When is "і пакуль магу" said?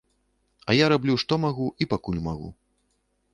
1.85-2.49